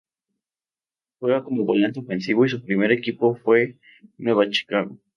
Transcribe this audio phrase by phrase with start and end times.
[1.19, 3.77] Juega como volante ofensivo y su primer equipo fue
[4.17, 4.97] Nueva Chicago.